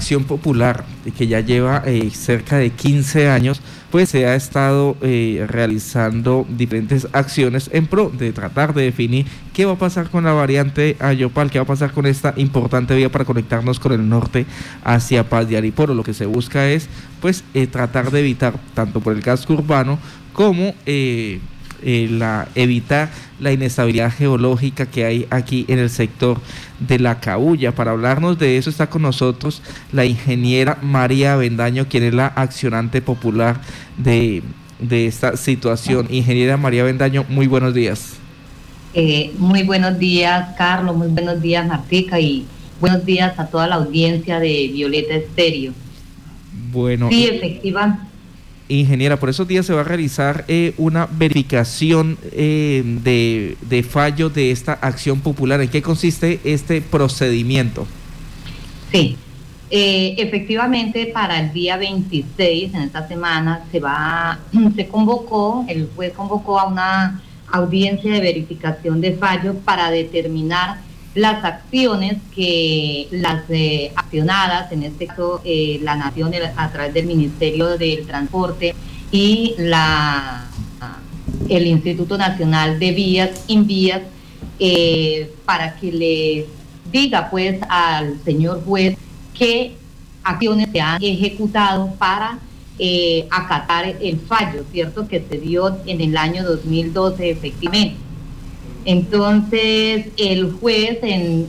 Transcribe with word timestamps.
Acción 0.00 0.24
Popular, 0.24 0.86
que 1.18 1.26
ya 1.26 1.40
lleva 1.40 1.82
eh, 1.84 2.08
cerca 2.10 2.56
de 2.56 2.70
15 2.70 3.28
años, 3.28 3.60
pues 3.90 4.08
se 4.08 4.24
ha 4.24 4.34
estado 4.34 4.96
eh, 5.02 5.44
realizando 5.46 6.46
diferentes 6.48 7.06
acciones 7.12 7.68
en 7.74 7.86
pro 7.86 8.08
de 8.08 8.32
tratar 8.32 8.72
de 8.72 8.84
definir 8.84 9.26
qué 9.52 9.66
va 9.66 9.72
a 9.72 9.78
pasar 9.78 10.08
con 10.08 10.24
la 10.24 10.32
variante 10.32 10.96
Ayopal, 11.00 11.50
qué 11.50 11.58
va 11.58 11.64
a 11.64 11.66
pasar 11.66 11.92
con 11.92 12.06
esta 12.06 12.32
importante 12.38 12.96
vía 12.96 13.12
para 13.12 13.26
conectarnos 13.26 13.78
con 13.78 13.92
el 13.92 14.08
norte 14.08 14.46
hacia 14.84 15.28
Paz 15.28 15.46
de 15.50 15.58
Ariporo. 15.58 15.92
Lo 15.92 16.02
que 16.02 16.14
se 16.14 16.24
busca 16.24 16.66
es 16.70 16.88
pues 17.20 17.44
eh, 17.52 17.66
tratar 17.66 18.10
de 18.10 18.20
evitar 18.20 18.54
tanto 18.72 19.00
por 19.00 19.14
el 19.14 19.22
casco 19.22 19.52
urbano 19.52 19.98
como 20.32 20.72
la, 21.82 22.48
evitar 22.54 23.10
la 23.38 23.52
inestabilidad 23.52 24.12
geológica 24.12 24.86
que 24.86 25.04
hay 25.04 25.26
aquí 25.30 25.64
en 25.68 25.78
el 25.78 25.90
sector 25.90 26.40
de 26.78 26.98
la 26.98 27.20
Cabulla. 27.20 27.72
Para 27.72 27.92
hablarnos 27.92 28.38
de 28.38 28.56
eso 28.56 28.70
está 28.70 28.88
con 28.88 29.02
nosotros 29.02 29.62
la 29.92 30.04
ingeniera 30.04 30.78
María 30.82 31.36
Bendaño, 31.36 31.86
quien 31.88 32.04
es 32.04 32.14
la 32.14 32.26
accionante 32.26 33.02
popular 33.02 33.60
de, 33.96 34.42
esta 34.90 35.36
situación. 35.36 36.06
Ingeniera 36.10 36.56
María 36.56 36.84
Bendaño, 36.84 37.24
muy 37.28 37.46
buenos 37.46 37.74
días. 37.74 38.14
Eh, 38.92 39.32
muy 39.38 39.62
buenos 39.62 39.98
días, 39.98 40.54
Carlos, 40.56 40.96
muy 40.96 41.08
buenos 41.08 41.40
días, 41.40 41.66
Martica, 41.66 42.18
y 42.18 42.44
buenos 42.80 43.04
días 43.04 43.38
a 43.38 43.46
toda 43.46 43.68
la 43.68 43.76
audiencia 43.76 44.40
de 44.40 44.70
Violeta 44.72 45.14
Estéreo. 45.14 45.72
Bueno. 46.72 47.08
Sí, 47.10 47.26
efectivamente 47.26 48.09
ingeniera, 48.78 49.18
por 49.18 49.28
esos 49.28 49.48
días 49.48 49.66
se 49.66 49.74
va 49.74 49.80
a 49.80 49.84
realizar 49.84 50.44
eh, 50.48 50.74
una 50.78 51.06
verificación 51.06 52.18
eh, 52.32 52.82
de, 53.02 53.82
fallo 53.82 54.30
de 54.30 54.50
esta 54.50 54.74
acción 54.74 55.20
popular. 55.20 55.60
¿En 55.60 55.68
qué 55.68 55.82
consiste 55.82 56.40
este 56.44 56.80
procedimiento? 56.80 57.86
Sí, 58.92 59.16
eh, 59.70 60.14
efectivamente 60.18 61.06
para 61.06 61.40
el 61.40 61.52
día 61.52 61.76
26, 61.76 62.74
en 62.74 62.82
esta 62.82 63.06
semana, 63.08 63.64
se 63.70 63.80
va, 63.80 64.38
se 64.76 64.86
convocó, 64.88 65.64
el 65.68 65.88
juez 65.94 66.12
convocó 66.12 66.58
a 66.60 66.66
una 66.66 67.20
audiencia 67.52 68.12
de 68.12 68.20
verificación 68.20 69.00
de 69.00 69.12
fallo 69.14 69.54
para 69.64 69.90
determinar 69.90 70.78
las 71.14 71.44
acciones 71.44 72.18
que 72.34 73.08
las 73.10 73.42
eh, 73.48 73.92
accionadas, 73.96 74.70
en 74.70 74.84
este 74.84 75.06
caso 75.06 75.40
eh, 75.44 75.80
la 75.82 75.96
Nación 75.96 76.32
a 76.56 76.70
través 76.70 76.94
del 76.94 77.06
Ministerio 77.06 77.76
del 77.76 78.06
Transporte 78.06 78.74
y 79.10 79.54
la, 79.58 80.46
el 81.48 81.66
Instituto 81.66 82.16
Nacional 82.16 82.78
de 82.78 82.92
Vías, 82.92 83.44
Invías, 83.48 84.02
eh, 84.60 85.32
para 85.44 85.74
que 85.76 85.90
le 85.90 86.46
diga 86.92 87.28
pues 87.30 87.58
al 87.68 88.20
señor 88.24 88.62
juez 88.64 88.96
qué 89.34 89.74
acciones 90.22 90.68
se 90.70 90.80
han 90.80 91.02
ejecutado 91.02 91.92
para 91.98 92.38
acatar 93.30 93.94
el 94.00 94.18
fallo, 94.20 94.64
¿cierto? 94.72 95.06
Que 95.06 95.22
se 95.28 95.36
dio 95.36 95.76
en 95.84 96.00
el 96.00 96.16
año 96.16 96.44
2012 96.44 97.30
efectivamente. 97.30 98.09
Entonces, 98.84 100.06
el 100.16 100.52
juez 100.52 100.98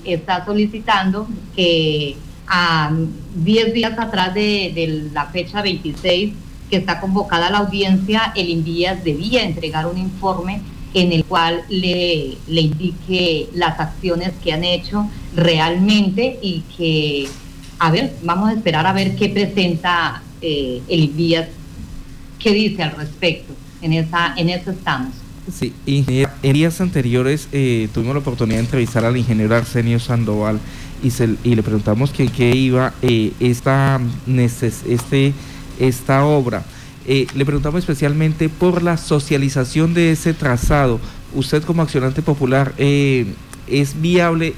está 0.03 0.45
solicitando 0.45 1.27
que 1.55 2.17
a 2.47 2.91
10 3.35 3.73
días 3.73 3.97
atrás 3.97 4.33
de, 4.33 5.09
la 5.13 5.27
fecha 5.27 5.61
26, 5.61 6.33
que 6.69 6.77
está 6.77 6.99
convocada 6.99 7.49
la 7.49 7.59
audiencia, 7.59 8.33
el 8.35 8.49
Invías 8.49 9.03
debía 9.03 9.43
entregar 9.43 9.87
un 9.87 9.97
informe 9.97 10.61
en 10.93 11.13
el 11.13 11.23
cual 11.23 11.63
le, 11.69 12.37
indique 12.47 13.49
las 13.53 13.79
acciones 13.79 14.33
que 14.43 14.51
han 14.51 14.65
hecho 14.65 15.09
realmente 15.33 16.39
y 16.41 16.63
que, 16.75 17.29
a 17.79 17.89
ver, 17.91 18.15
vamos 18.23 18.49
a 18.49 18.53
esperar 18.53 18.85
a 18.85 18.91
ver 18.91 19.15
qué 19.15 19.29
presenta 19.29 20.21
eh, 20.41 20.81
el 20.89 21.03
Invías, 21.05 21.47
qué 22.37 22.51
dice 22.51 22.83
al 22.83 22.91
respecto. 22.91 23.53
En, 23.81 23.93
esa, 23.93 24.33
en 24.35 24.49
eso 24.49 24.71
estamos. 24.71 25.20
Sí, 25.49 25.73
en 25.87 26.53
días 26.53 26.81
anteriores 26.81 27.47
eh, 27.51 27.89
tuvimos 27.93 28.13
la 28.13 28.19
oportunidad 28.19 28.57
de 28.57 28.65
entrevistar 28.65 29.05
al 29.05 29.17
ingeniero 29.17 29.55
Arsenio 29.55 29.99
Sandoval 29.99 30.59
y, 31.01 31.11
y 31.43 31.55
le 31.55 31.63
preguntamos 31.63 32.11
que 32.11 32.27
qué 32.27 32.55
iba 32.55 32.93
eh, 33.01 33.33
esta, 33.39 33.99
este, 34.87 35.33
esta 35.79 36.25
obra. 36.25 36.63
Eh, 37.07 37.25
le 37.33 37.43
preguntamos 37.43 37.79
especialmente 37.79 38.49
por 38.49 38.83
la 38.83 38.97
socialización 38.97 39.95
de 39.95 40.11
ese 40.11 40.35
trazado. 40.35 40.99
Usted 41.33 41.63
como 41.63 41.81
accionante 41.81 42.21
popular, 42.21 42.73
¿es 42.77 43.99
viable 43.99 44.53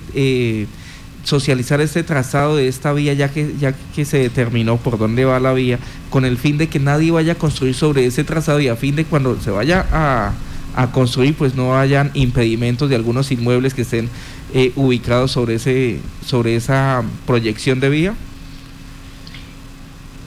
socializar 1.23 1.79
este 1.79 2.03
trazado 2.03 2.57
de 2.57 2.67
esta 2.67 2.91
vía 2.91 3.13
ya 3.13 3.29
que, 3.31 3.55
ya 3.57 3.73
que 3.95 4.03
se 4.03 4.17
determinó 4.17 4.75
por 4.75 4.97
dónde 4.97 5.23
va 5.23 5.39
la 5.39 5.53
vía 5.53 5.79
con 6.09 6.25
el 6.25 6.37
fin 6.37 6.57
de 6.57 6.67
que 6.67 6.79
nadie 6.79 7.11
vaya 7.11 7.33
a 7.33 7.37
construir 7.37 7.73
sobre 7.73 8.05
ese 8.05 8.25
trazado 8.25 8.59
y 8.59 8.67
a 8.67 8.75
fin 8.75 8.97
de 8.97 9.05
cuando 9.05 9.39
se 9.39 9.49
vaya 9.49 9.85
a 9.89 10.33
a 10.75 10.91
construir, 10.91 11.35
pues 11.35 11.55
no 11.55 11.77
hayan 11.77 12.11
impedimentos 12.13 12.89
de 12.89 12.95
algunos 12.95 13.31
inmuebles 13.31 13.73
que 13.73 13.83
estén 13.83 14.09
eh, 14.53 14.71
ubicados 14.75 15.31
sobre, 15.31 15.55
ese, 15.55 15.99
sobre 16.25 16.55
esa 16.55 17.03
proyección 17.25 17.79
de 17.79 17.89
vía? 17.89 18.15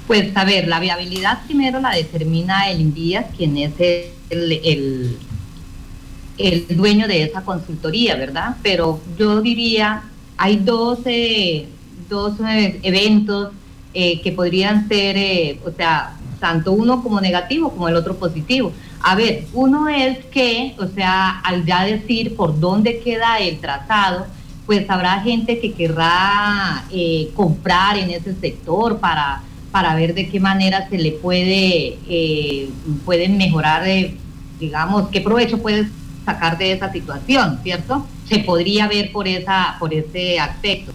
Pues 0.06 0.36
a 0.36 0.44
ver, 0.44 0.68
la 0.68 0.80
viabilidad 0.80 1.44
primero 1.46 1.80
la 1.80 1.90
determina 1.90 2.70
el 2.70 2.80
INVIAS, 2.80 3.26
quien 3.36 3.56
es 3.56 3.72
el, 3.78 5.18
el, 6.38 6.76
dueño 6.76 7.08
de 7.08 7.22
esa 7.22 7.42
consultoría, 7.42 8.14
¿verdad? 8.16 8.56
Pero 8.62 9.00
yo 9.18 9.40
diría, 9.40 10.02
hay 10.36 10.56
dos, 10.56 11.00
eh, 11.06 11.66
dos 12.08 12.34
eh, 12.40 12.78
eventos 12.82 13.52
que 13.94 14.32
podrían 14.36 14.86
ser, 14.88 15.58
o 15.64 15.70
sea, 15.70 16.14
tanto 16.38 16.72
uno 16.72 17.02
como 17.02 17.18
negativo 17.18 17.70
como 17.70 17.88
el 17.88 17.96
otro 17.96 18.16
positivo. 18.16 18.72
A 19.08 19.14
ver, 19.14 19.44
uno 19.52 19.88
es 19.88 20.18
que, 20.32 20.74
o 20.80 20.88
sea, 20.88 21.38
al 21.38 21.64
ya 21.64 21.84
decir 21.84 22.34
por 22.34 22.58
dónde 22.58 22.98
queda 22.98 23.38
el 23.38 23.60
trazado, 23.60 24.26
pues 24.66 24.90
habrá 24.90 25.20
gente 25.20 25.60
que 25.60 25.74
querrá 25.74 26.84
eh, 26.90 27.30
comprar 27.36 27.96
en 27.96 28.10
ese 28.10 28.34
sector 28.34 28.98
para, 28.98 29.42
para 29.70 29.94
ver 29.94 30.12
de 30.12 30.28
qué 30.28 30.40
manera 30.40 30.88
se 30.90 30.98
le 30.98 31.12
puede 31.12 31.98
eh, 32.08 32.68
pueden 33.04 33.38
mejorar, 33.38 33.86
eh, 33.86 34.16
digamos, 34.58 35.06
qué 35.10 35.20
provecho 35.20 35.62
puede 35.62 35.86
sacar 36.24 36.58
de 36.58 36.72
esa 36.72 36.90
situación, 36.90 37.60
¿cierto? 37.62 38.04
Se 38.28 38.40
podría 38.40 38.88
ver 38.88 39.12
por, 39.12 39.28
esa, 39.28 39.76
por 39.78 39.94
ese 39.94 40.40
aspecto. 40.40 40.92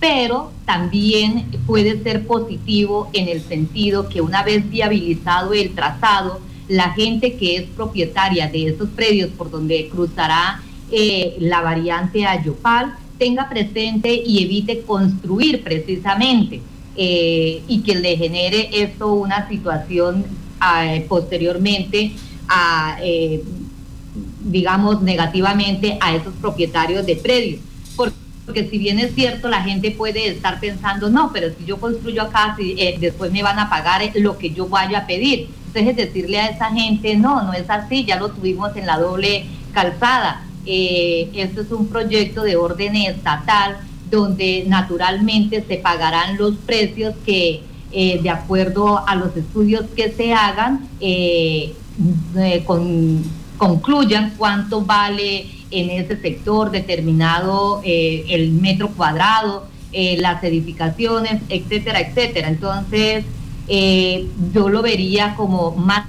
Pero 0.00 0.50
también 0.64 1.46
puede 1.64 2.02
ser 2.02 2.26
positivo 2.26 3.08
en 3.12 3.28
el 3.28 3.40
sentido 3.40 4.08
que 4.08 4.20
una 4.20 4.42
vez 4.42 4.68
viabilizado 4.68 5.52
el 5.52 5.76
trazado, 5.76 6.40
la 6.72 6.90
gente 6.92 7.34
que 7.34 7.56
es 7.56 7.62
propietaria 7.64 8.48
de 8.48 8.68
esos 8.68 8.88
predios 8.88 9.30
por 9.30 9.50
donde 9.50 9.88
cruzará 9.90 10.62
eh, 10.90 11.36
la 11.38 11.60
variante 11.60 12.24
Ayopal 12.24 12.94
tenga 13.18 13.48
presente 13.50 14.14
y 14.14 14.42
evite 14.42 14.80
construir 14.80 15.62
precisamente 15.62 16.62
eh, 16.96 17.62
y 17.68 17.82
que 17.82 17.94
le 17.94 18.16
genere 18.16 18.70
eso 18.72 19.12
una 19.12 19.46
situación 19.48 20.24
eh, 20.82 21.04
posteriormente 21.08 22.12
a, 22.48 22.98
digamos, 24.44 25.02
negativamente 25.02 25.98
a 26.00 26.14
esos 26.14 26.32
propietarios 26.34 27.04
de 27.06 27.16
predios. 27.16 27.60
Porque 28.44 28.68
si 28.68 28.78
bien 28.78 28.98
es 28.98 29.14
cierto, 29.14 29.48
la 29.48 29.62
gente 29.62 29.90
puede 29.92 30.26
estar 30.26 30.58
pensando, 30.58 31.08
no, 31.08 31.30
pero 31.32 31.48
si 31.56 31.64
yo 31.64 31.78
construyo 31.78 32.22
acá, 32.22 32.56
después 32.98 33.30
me 33.30 33.42
van 33.42 33.58
a 33.58 33.70
pagar 33.70 34.02
lo 34.16 34.36
que 34.36 34.50
yo 34.50 34.68
vaya 34.68 35.00
a 35.00 35.06
pedir 35.06 35.48
entonces 35.74 35.96
decirle 35.96 36.38
a 36.38 36.48
esa 36.48 36.70
gente, 36.70 37.16
no, 37.16 37.42
no 37.42 37.52
es 37.52 37.68
así, 37.70 38.04
ya 38.04 38.18
lo 38.18 38.30
tuvimos 38.30 38.76
en 38.76 38.86
la 38.86 38.98
doble 38.98 39.46
calzada. 39.72 40.44
Eh, 40.66 41.30
esto 41.34 41.62
es 41.62 41.72
un 41.72 41.88
proyecto 41.88 42.42
de 42.42 42.56
orden 42.56 42.94
estatal 42.96 43.78
donde 44.10 44.64
naturalmente 44.68 45.64
se 45.66 45.76
pagarán 45.76 46.36
los 46.36 46.54
precios 46.56 47.14
que 47.24 47.62
eh, 47.90 48.20
de 48.22 48.30
acuerdo 48.30 49.06
a 49.06 49.16
los 49.16 49.36
estudios 49.36 49.84
que 49.96 50.12
se 50.12 50.32
hagan 50.32 50.88
eh, 51.00 51.74
concluyan 53.56 54.34
cuánto 54.36 54.82
vale 54.82 55.46
en 55.70 55.90
ese 55.90 56.20
sector 56.20 56.70
determinado 56.70 57.80
el 57.84 58.52
metro 58.52 58.88
cuadrado, 58.88 59.66
las 59.92 60.42
edificaciones, 60.44 61.42
etcétera, 61.48 62.00
etcétera. 62.00 62.48
Entonces, 62.48 63.24
eh, 63.74 64.26
yo 64.52 64.68
lo 64.68 64.82
vería 64.82 65.34
como 65.34 65.74
más 65.74 66.04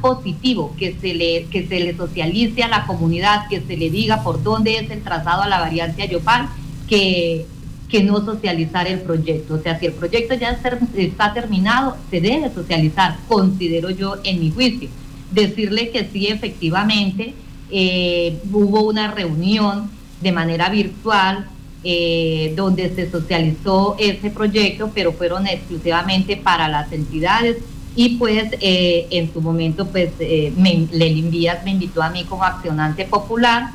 positivo, 0.00 0.74
que 0.76 0.96
se, 1.00 1.14
le, 1.14 1.44
que 1.44 1.64
se 1.68 1.78
le 1.78 1.96
socialice 1.96 2.64
a 2.64 2.68
la 2.68 2.86
comunidad, 2.86 3.46
que 3.48 3.60
se 3.60 3.76
le 3.76 3.88
diga 3.88 4.24
por 4.24 4.42
dónde 4.42 4.78
es 4.78 4.90
el 4.90 5.00
trazado 5.00 5.42
a 5.42 5.48
la 5.48 5.60
variante 5.60 6.02
Ayopal, 6.02 6.48
que, 6.88 7.46
que 7.88 8.02
no 8.02 8.24
socializar 8.24 8.88
el 8.88 9.00
proyecto. 9.02 9.54
O 9.54 9.58
sea, 9.60 9.78
si 9.78 9.86
el 9.86 9.92
proyecto 9.92 10.34
ya 10.34 10.58
está 10.96 11.32
terminado, 11.32 11.96
se 12.10 12.20
debe 12.20 12.52
socializar, 12.52 13.16
considero 13.28 13.90
yo 13.90 14.16
en 14.24 14.40
mi 14.40 14.50
juicio. 14.50 14.88
Decirle 15.30 15.90
que 15.90 16.08
sí, 16.12 16.26
efectivamente, 16.26 17.32
eh, 17.70 18.40
hubo 18.52 18.80
una 18.82 19.12
reunión 19.12 19.88
de 20.20 20.32
manera 20.32 20.68
virtual 20.68 21.46
eh, 21.84 22.54
donde 22.56 22.94
se 22.94 23.10
socializó 23.10 23.94
ese 23.98 24.30
proyecto, 24.30 24.90
pero 24.94 25.12
fueron 25.12 25.46
exclusivamente 25.46 26.36
para 26.36 26.68
las 26.68 26.90
entidades 26.92 27.58
y 27.96 28.16
pues 28.16 28.52
eh, 28.60 29.06
en 29.10 29.32
su 29.32 29.40
momento 29.40 29.86
pues 29.86 30.10
eh, 30.18 30.52
me, 30.56 30.72
Envías 30.72 31.64
me 31.64 31.72
invitó 31.72 32.02
a 32.02 32.10
mí 32.10 32.24
como 32.24 32.44
accionante 32.44 33.04
popular. 33.04 33.70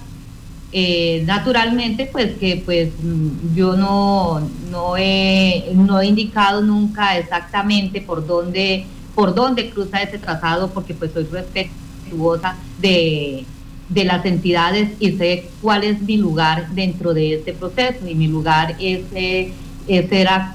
Eh, 0.71 1.23
naturalmente 1.25 2.07
pues 2.11 2.37
que 2.37 2.61
pues 2.63 2.89
mm, 3.01 3.55
yo 3.55 3.75
no, 3.75 4.39
no, 4.69 4.97
he, 4.97 5.71
no 5.73 5.99
he 5.99 6.05
indicado 6.05 6.61
nunca 6.61 7.17
exactamente 7.17 8.01
por 8.01 8.27
dónde, 8.27 8.85
por 9.15 9.33
dónde 9.33 9.71
cruza 9.71 10.01
ese 10.01 10.19
trazado 10.19 10.69
porque 10.69 10.93
pues 10.93 11.11
soy 11.11 11.23
respetuosa 11.23 12.55
de, 12.79 13.45
de 13.89 14.05
las 14.05 14.25
entidades 14.25 14.89
y 14.99 15.11
sé 15.13 15.49
cuál 15.61 15.83
es 15.83 16.01
mi 16.01 16.17
lugar 16.17 16.69
dentro 16.69 17.13
de 17.13 17.35
este 17.35 17.53
proceso 17.53 18.07
y 18.07 18.15
mi 18.15 18.27
lugar 18.27 18.75
es, 18.79 19.01
es, 19.13 19.53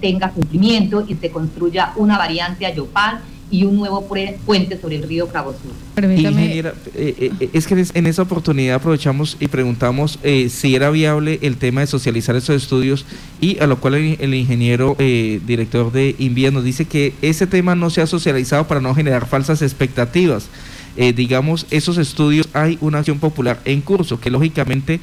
tenga 0.00 0.30
cumplimiento 0.30 1.04
y 1.08 1.14
se 1.14 1.30
construya 1.30 1.92
una 1.96 2.18
variante 2.18 2.66
a 2.66 2.74
Yopal 2.74 3.20
y 3.50 3.64
un 3.64 3.76
nuevo 3.76 4.04
puente 4.06 4.80
sobre 4.80 4.96
el 4.96 5.04
río 5.04 5.28
Cabo 5.28 5.52
Sur. 5.52 6.04
Ingeniera, 6.04 6.74
eh, 6.94 7.30
eh, 7.40 7.48
es 7.52 7.68
que 7.68 7.86
en 7.94 8.06
esa 8.06 8.22
oportunidad 8.22 8.76
aprovechamos 8.76 9.36
y 9.38 9.46
preguntamos 9.46 10.18
eh, 10.24 10.48
si 10.48 10.74
era 10.74 10.90
viable 10.90 11.38
el 11.42 11.56
tema 11.56 11.80
de 11.80 11.86
socializar 11.86 12.34
esos 12.34 12.56
estudios 12.56 13.06
y 13.40 13.60
a 13.60 13.68
lo 13.68 13.78
cual 13.78 13.94
el, 13.94 14.34
ingeniero 14.34 14.96
director 14.98 15.92
de 15.92 16.16
Invía 16.18 16.50
nos 16.50 16.64
dice 16.64 16.86
que 16.86 17.14
ese 17.22 17.46
tema 17.46 17.76
no 17.76 17.90
se 17.90 18.02
ha 18.02 18.08
socializado 18.08 18.66
para 18.66 18.80
no 18.80 18.94
generar 18.94 19.26
falsas 19.26 19.62
expectativas. 19.62 20.48
Digamos, 20.96 21.66
esos 21.70 21.98
estudios 21.98 22.48
hay 22.52 22.78
una 22.80 22.98
acción 22.98 23.18
popular 23.18 23.60
en 23.64 23.80
curso 23.80 24.20
que 24.20 24.30
lógicamente 24.30 25.00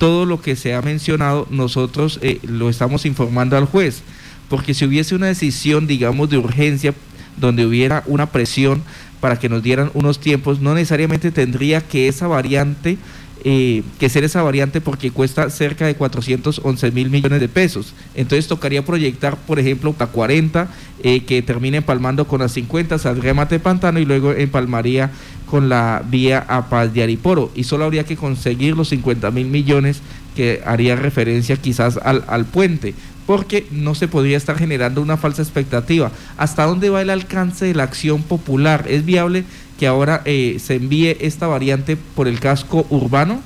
todo 0.00 0.24
lo 0.24 0.40
que 0.40 0.56
se 0.56 0.74
ha 0.74 0.80
mencionado 0.80 1.46
nosotros 1.50 2.18
eh, 2.22 2.40
lo 2.42 2.70
estamos 2.70 3.04
informando 3.04 3.56
al 3.56 3.66
juez, 3.66 4.02
porque 4.48 4.72
si 4.72 4.86
hubiese 4.86 5.14
una 5.14 5.26
decisión, 5.26 5.86
digamos, 5.86 6.30
de 6.30 6.38
urgencia, 6.38 6.94
donde 7.36 7.66
hubiera 7.66 8.02
una 8.06 8.26
presión 8.26 8.82
para 9.20 9.38
que 9.38 9.48
nos 9.48 9.62
dieran 9.62 9.90
unos 9.94 10.18
tiempos, 10.18 10.60
no 10.60 10.74
necesariamente 10.74 11.30
tendría 11.30 11.82
que 11.82 12.08
esa 12.08 12.26
variante 12.26 12.96
eh, 13.44 13.82
que 13.98 14.08
ser 14.08 14.24
esa 14.24 14.42
variante 14.42 14.80
porque 14.80 15.10
cuesta 15.10 15.48
cerca 15.50 15.86
de 15.86 15.94
411 15.94 16.90
mil 16.90 17.10
millones 17.10 17.40
de 17.40 17.48
pesos. 17.48 17.94
Entonces 18.14 18.46
tocaría 18.46 18.84
proyectar, 18.84 19.36
por 19.36 19.58
ejemplo, 19.58 19.94
la 19.98 20.06
40, 20.06 20.68
eh, 21.02 21.24
que 21.24 21.42
termine 21.42 21.78
empalmando 21.78 22.26
con 22.26 22.40
la 22.40 22.48
50, 22.48 22.98
saldría 22.98 23.34
Mate 23.34 23.58
Pantano 23.58 23.98
y 23.98 24.04
luego 24.04 24.32
empalmaría 24.32 25.10
con 25.46 25.68
la 25.68 26.02
vía 26.08 26.44
a 26.48 26.68
Paz 26.68 26.92
de 26.92 27.02
Ariporo. 27.02 27.50
Y 27.54 27.64
solo 27.64 27.84
habría 27.84 28.04
que 28.04 28.16
conseguir 28.16 28.76
los 28.76 28.88
50 28.90 29.30
mil 29.30 29.46
millones 29.46 30.00
que 30.36 30.62
haría 30.64 30.96
referencia 30.96 31.56
quizás 31.56 31.98
al, 32.02 32.24
al 32.28 32.44
puente 32.44 32.94
porque 33.26 33.64
no 33.70 33.94
se 33.94 34.08
podría 34.08 34.36
estar 34.36 34.58
generando 34.58 35.00
una 35.00 35.16
falsa 35.16 35.40
expectativa. 35.40 36.10
¿Hasta 36.36 36.66
dónde 36.66 36.90
va 36.90 37.00
el 37.00 37.10
alcance 37.10 37.64
de 37.64 37.74
la 37.74 37.84
acción 37.84 38.24
popular? 38.24 38.86
¿Es 38.88 39.04
viable 39.04 39.44
que 39.80 39.86
ahora 39.86 40.20
eh, 40.26 40.58
se 40.60 40.74
envíe 40.74 41.16
esta 41.20 41.46
variante 41.46 41.96
por 41.96 42.28
el 42.28 42.38
casco 42.38 42.84
urbano? 42.90 43.40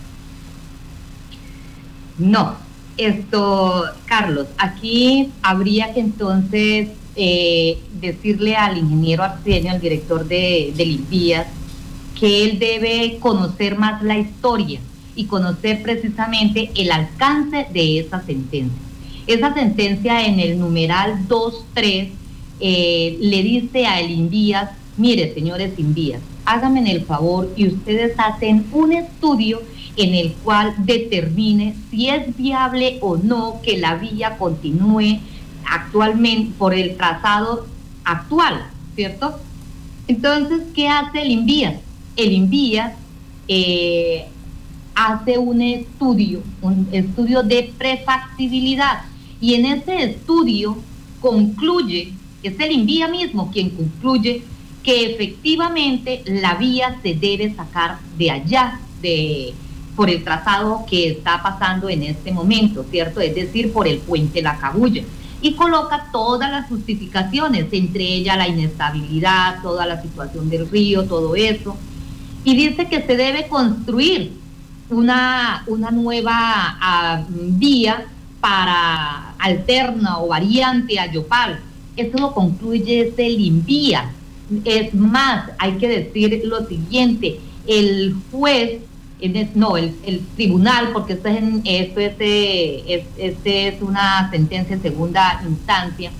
No, 2.18 2.56
esto, 2.96 3.84
Carlos, 4.04 4.48
aquí 4.58 5.30
habría 5.42 5.94
que 5.94 6.00
entonces 6.00 6.88
eh, 7.14 7.78
decirle 8.00 8.56
al 8.56 8.78
ingeniero 8.78 9.22
Arsenio, 9.22 9.70
al 9.70 9.80
director 9.80 10.26
de, 10.26 10.72
de 10.76 11.44
que 12.18 12.44
él 12.44 12.58
debe 12.58 13.18
conocer 13.20 13.78
más 13.78 14.02
la 14.02 14.18
historia 14.18 14.80
y 15.14 15.26
conocer 15.26 15.84
precisamente 15.84 16.72
el 16.74 16.90
alcance 16.90 17.68
de 17.72 18.00
esa 18.00 18.20
sentencia. 18.26 18.82
Esa 19.28 19.54
sentencia 19.54 20.26
en 20.26 20.40
el 20.40 20.58
numeral 20.58 21.28
2.3 21.28 22.08
eh, 22.58 23.18
le 23.20 23.42
dice 23.44 23.86
a 23.86 24.00
el 24.00 24.10
Invías 24.10 24.70
mire, 24.96 25.34
señores 25.34 25.78
Invías, 25.78 26.20
háganme 26.44 26.90
el 26.90 27.02
favor 27.02 27.50
y 27.56 27.68
ustedes 27.68 28.14
hacen 28.18 28.66
un 28.72 28.92
estudio 28.92 29.62
en 29.96 30.14
el 30.14 30.32
cual 30.32 30.74
determine 30.78 31.76
si 31.90 32.08
es 32.08 32.36
viable 32.36 32.98
o 33.00 33.16
no 33.16 33.60
que 33.62 33.78
la 33.78 33.96
vía 33.96 34.36
continúe 34.38 35.20
actualmente 35.64 36.52
por 36.58 36.74
el 36.74 36.96
trazado 36.96 37.66
actual, 38.04 38.66
¿cierto? 38.94 39.38
Entonces, 40.08 40.62
¿qué 40.74 40.88
hace 40.88 41.22
el 41.22 41.30
Invías? 41.30 41.76
El 42.16 42.32
Invías 42.32 42.92
eh, 43.48 44.26
hace 44.94 45.38
un 45.38 45.62
estudio, 45.62 46.42
un 46.60 46.88
estudio 46.92 47.42
de 47.42 47.72
prefactibilidad 47.76 49.02
y 49.40 49.54
en 49.54 49.66
ese 49.66 50.02
estudio 50.02 50.76
concluye, 51.20 52.12
es 52.42 52.60
el 52.60 52.72
Invías 52.72 53.10
mismo 53.10 53.50
quien 53.50 53.70
concluye 53.70 54.42
que 54.84 55.12
efectivamente 55.12 56.22
la 56.26 56.54
vía 56.54 56.98
se 57.02 57.14
debe 57.14 57.54
sacar 57.54 57.98
de 58.18 58.30
allá, 58.30 58.78
de 59.00 59.54
por 59.96 60.10
el 60.10 60.22
trazado 60.22 60.84
que 60.88 61.08
está 61.08 61.42
pasando 61.42 61.88
en 61.88 62.02
este 62.02 62.32
momento, 62.32 62.84
¿cierto? 62.90 63.20
Es 63.20 63.34
decir, 63.34 63.72
por 63.72 63.88
el 63.88 63.98
puente 63.98 64.42
La 64.42 64.58
Cabulla. 64.58 65.02
Y 65.40 65.54
coloca 65.54 66.08
todas 66.12 66.50
las 66.50 66.68
justificaciones, 66.68 67.66
entre 67.72 68.04
ellas 68.04 68.36
la 68.36 68.48
inestabilidad, 68.48 69.62
toda 69.62 69.86
la 69.86 70.00
situación 70.02 70.50
del 70.50 70.68
río, 70.68 71.04
todo 71.04 71.34
eso. 71.36 71.76
Y 72.44 72.54
dice 72.54 72.86
que 72.88 73.02
se 73.02 73.16
debe 73.16 73.48
construir 73.48 74.32
una, 74.90 75.64
una 75.66 75.90
nueva 75.90 76.34
ah, 76.36 77.24
vía 77.28 78.06
para 78.40 79.34
alterna 79.38 80.18
o 80.18 80.28
variante 80.28 80.98
a 80.98 81.10
Yopal. 81.10 81.60
Eso 81.96 82.18
lo 82.18 82.32
concluye 82.32 83.08
este 83.08 83.28
Limbía, 83.28 84.10
es 84.64 84.94
más, 84.94 85.50
hay 85.58 85.72
que 85.72 85.88
decir 85.88 86.42
lo 86.44 86.66
siguiente, 86.66 87.40
el 87.66 88.14
juez, 88.30 88.80
no, 89.54 89.76
el, 89.76 89.94
tribunal, 90.36 90.90
porque 90.92 91.14
esto, 91.14 91.28
es, 91.28 91.42
esto 91.64 92.00
es, 92.00 93.04
este 93.16 93.68
es 93.68 93.82
una 93.82 94.30
sentencia 94.30 94.76
en 94.76 94.82
segunda 94.82 95.42
instancia, 95.48 96.10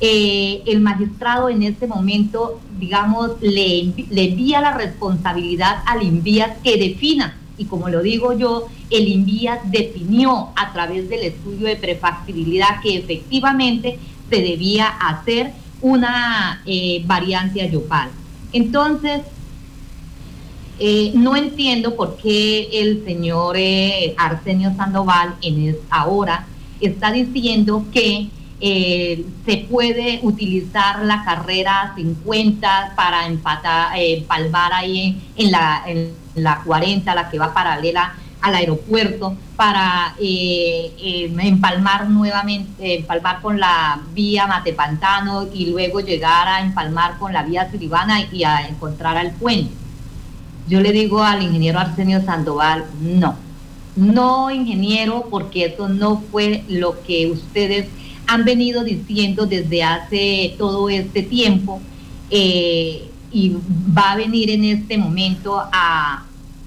eh, 0.00 0.62
el 0.66 0.80
magistrado 0.80 1.48
en 1.48 1.62
este 1.62 1.86
momento, 1.86 2.60
digamos, 2.78 3.32
le, 3.40 3.92
le 4.10 4.24
envía 4.24 4.60
la 4.60 4.76
responsabilidad 4.76 5.78
al 5.86 6.02
INVIAS 6.02 6.58
que 6.62 6.76
defina, 6.76 7.38
y 7.56 7.66
como 7.66 7.88
lo 7.88 8.02
digo 8.02 8.36
yo, 8.36 8.66
el 8.90 9.08
INVIAS 9.08 9.70
definió 9.70 10.48
a 10.56 10.72
través 10.72 11.08
del 11.08 11.20
estudio 11.20 11.68
de 11.68 11.76
prefactibilidad 11.76 12.80
que 12.82 12.98
efectivamente 12.98 13.98
se 14.28 14.42
debía 14.42 14.88
hacer 14.88 15.52
una 15.84 16.62
eh, 16.64 17.02
variante 17.04 17.60
ayopal. 17.60 18.08
Entonces, 18.54 19.20
eh, 20.78 21.12
no 21.14 21.36
entiendo 21.36 21.94
por 21.94 22.16
qué 22.16 22.70
el 22.72 23.04
señor 23.04 23.56
eh, 23.58 24.14
Arsenio 24.16 24.74
Sandoval 24.76 25.34
en 25.42 25.76
ahora 25.90 26.46
está 26.80 27.12
diciendo 27.12 27.84
que 27.92 28.30
se 28.60 29.56
puede 29.68 30.20
utilizar 30.22 31.04
la 31.04 31.22
carrera 31.22 31.92
50 31.96 32.94
para 32.96 33.26
empatar, 33.26 33.92
empalmar 33.98 34.72
ahí 34.72 35.20
en 35.36 35.50
la, 35.50 35.82
en 35.86 36.14
la 36.34 36.62
40, 36.64 37.14
la 37.14 37.28
que 37.28 37.38
va 37.38 37.52
paralela 37.52 38.14
al 38.44 38.54
aeropuerto 38.56 39.34
para 39.56 40.14
eh, 40.20 40.92
eh, 40.98 41.34
empalmar 41.38 42.10
nuevamente, 42.10 42.96
empalmar 42.96 43.40
con 43.40 43.58
la 43.58 44.02
vía 44.12 44.46
Matepantano 44.46 45.48
y 45.54 45.70
luego 45.70 46.00
llegar 46.00 46.46
a 46.46 46.60
empalmar 46.60 47.18
con 47.18 47.32
la 47.32 47.42
vía 47.42 47.70
Siribana 47.70 48.20
y 48.30 48.44
a 48.44 48.68
encontrar 48.68 49.16
al 49.16 49.30
puente. 49.30 49.72
Yo 50.68 50.82
le 50.82 50.92
digo 50.92 51.22
al 51.22 51.42
ingeniero 51.42 51.78
Arsenio 51.78 52.22
Sandoval, 52.22 52.84
no, 53.00 53.34
no 53.96 54.50
ingeniero, 54.50 55.26
porque 55.30 55.64
eso 55.64 55.88
no 55.88 56.22
fue 56.30 56.64
lo 56.68 57.02
que 57.02 57.30
ustedes 57.30 57.86
han 58.26 58.44
venido 58.44 58.84
diciendo 58.84 59.46
desde 59.46 59.82
hace 59.82 60.54
todo 60.58 60.90
este 60.90 61.22
tiempo 61.22 61.80
eh, 62.28 63.08
y 63.32 63.56
va 63.96 64.12
a 64.12 64.16
venir 64.16 64.50
en 64.50 64.64
este 64.64 64.98
momento 64.98 65.62
a, 65.72 66.24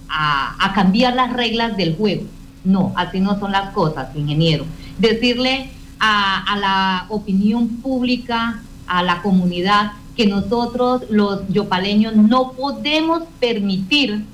a, 0.10 0.72
cambiar 0.74 1.16
las 1.16 1.34
reglas 1.34 1.78
del 1.78 1.96
juego. 1.96 2.24
No, 2.64 2.94
así 2.96 3.20
no 3.20 3.40
son 3.40 3.52
las 3.52 3.72
cosas, 3.72 4.16
ingeniero. 4.16 4.66
decirle 4.98 5.70
a, 6.00 6.58
la 6.60 7.06
opinión 7.10 7.68
pública, 7.78 8.62
a 8.88 9.04
la 9.04 9.22
comunidad, 9.22 9.94
que 10.16 10.28
nosotros 10.28 11.04
los 11.10 11.48
yopaleños 11.50 12.16
no 12.16 12.52
podemos 12.54 13.24
permitir 13.40 14.26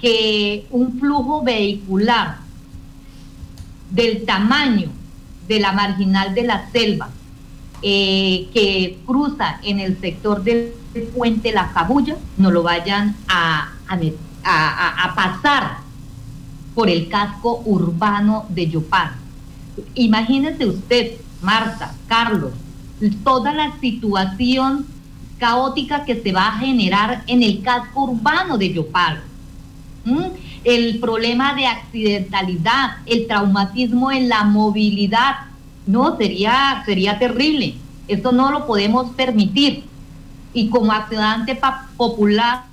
que 0.00 0.66
un 0.70 0.98
flujo 0.98 1.42
vehicular 1.42 2.38
del 3.90 4.24
tamaño 4.24 4.88
de 5.48 5.60
la 5.60 5.72
marginal 5.72 6.34
de 6.34 6.42
la 6.44 6.70
selva 6.70 7.10
eh, 7.82 8.48
que 8.52 8.98
cruza 9.06 9.58
en 9.62 9.80
el 9.80 9.98
sector 10.00 10.44
del 10.44 10.72
puente 11.16 11.50
La 11.50 11.72
Cabulla 11.72 12.16
no 12.36 12.50
lo 12.50 12.62
vayan 12.62 13.16
a, 13.26 13.72
a, 13.88 13.96
pasar 14.42 15.78
por 16.74 16.88
el 16.88 17.08
casco 17.08 17.62
urbano 17.64 18.46
de 18.48 18.68
Yopal. 18.68 19.12
Imagínese 19.94 20.66
usted, 20.66 21.12
Marta, 21.42 21.94
Carlos, 22.06 22.52
toda 23.24 23.52
la 23.52 23.78
situación 23.80 24.86
caótica 25.38 26.04
que 26.04 26.22
se 26.22 26.32
va 26.32 26.48
a 26.48 26.58
generar 26.58 27.24
en 27.26 27.42
el 27.42 27.62
casco 27.62 28.04
urbano 28.04 28.58
de 28.58 28.72
Yopal. 28.72 29.22
El 30.64 30.98
problema 31.00 31.54
de 31.54 31.66
accidentalidad, 31.66 32.98
el 33.06 33.26
traumatismo 33.26 34.12
en 34.12 34.28
la 34.28 34.44
movilidad, 34.44 35.36
no, 35.86 36.16
sería, 36.16 36.82
sería 36.84 37.18
terrible. 37.18 37.74
Esto 38.06 38.32
no 38.32 38.50
lo 38.50 38.66
podemos 38.66 39.10
permitir. 39.12 39.84
Y 40.52 40.68
como 40.68 40.92
accionante 40.92 41.58
popular, 41.96 42.64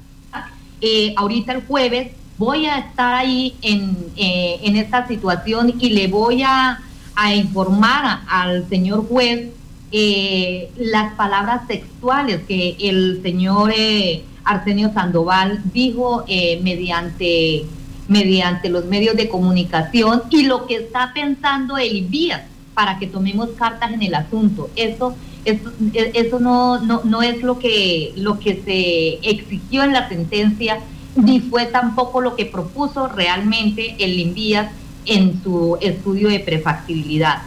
eh, 0.82 1.14
ahorita 1.18 1.54
el 1.54 1.66
jueves 1.66 2.12
voy 2.38 2.66
a 2.66 2.78
estar 2.80 3.14
ahí 3.16 3.56
en, 3.62 3.98
eh, 4.16 4.60
en 4.64 4.76
esta 4.76 5.08
situación 5.08 5.74
y 5.80 5.90
le 5.90 6.08
voy 6.08 6.44
a, 6.44 6.80
a 7.16 7.34
informar 7.34 8.22
al 8.28 8.68
señor 8.70 9.08
juez 9.08 9.50
eh, 9.92 10.70
las 10.76 11.14
palabras 11.14 11.62
sexuales 11.68 12.42
que 12.46 12.76
el 12.78 13.22
señor 13.24 13.72
eh, 13.74 14.22
Arsenio 14.44 14.92
Sandoval 14.94 15.62
dijo 15.74 16.26
eh, 16.28 16.60
mediante, 16.62 17.66
mediante 18.10 18.68
los 18.68 18.84
medios 18.86 19.16
de 19.16 19.30
comunicación 19.30 20.24
y 20.30 20.44
lo 20.44 20.68
que 20.68 20.76
está 20.76 21.14
pensando 21.14 21.78
el 21.78 22.04
Vías 22.04 22.42
para 22.74 23.00
que 23.00 23.08
tomemos 23.08 23.50
cartas 23.58 23.94
en 23.94 24.04
el 24.04 24.14
asunto. 24.14 24.70
Eso, 24.76 25.16
eso, 25.48 25.72
eso 25.94 26.40
no, 26.40 26.80
no, 26.82 27.02
no 27.04 27.22
es 27.22 27.42
lo 27.42 27.58
que, 27.58 28.14
lo 28.16 28.40
que 28.40 28.62
se 28.64 29.30
exigió 29.30 29.84
en 29.84 29.94
la 29.94 30.10
sentencia, 30.10 30.80
ni 31.16 31.40
fue 31.40 31.66
tampoco 31.66 32.22
lo 32.22 32.36
que 32.36 32.46
propuso 32.46 33.08
realmente 33.08 33.96
el 34.00 34.20
Invías 34.20 34.72
en 35.06 35.42
su 35.42 35.78
estudio 35.82 36.28
de 36.28 36.40
prefactibilidad. 36.40 37.44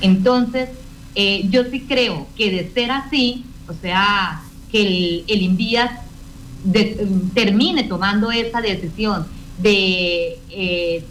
Entonces, 0.00 0.68
eh, 1.14 1.46
yo 1.48 1.64
sí 1.70 1.80
creo 1.86 2.26
que 2.36 2.50
de 2.50 2.70
ser 2.72 2.90
así, 2.90 3.44
o 3.68 3.72
sea, 3.72 4.42
que 4.70 4.82
el, 4.82 5.24
el 5.28 5.42
Invías 5.42 5.90
termine 7.34 7.84
tomando 7.84 8.32
esa 8.32 8.60
decisión 8.60 9.26
de, 9.58 10.38
eh, 10.50 11.04